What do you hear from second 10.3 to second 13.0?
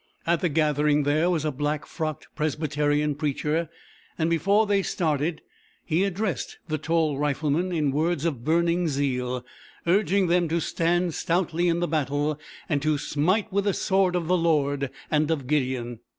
to stand stoutly in the battle, and to